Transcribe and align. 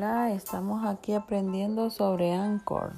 Estamos 0.00 0.86
aquí 0.86 1.12
aprendiendo 1.12 1.90
sobre 1.90 2.32
Anchor. 2.32 2.94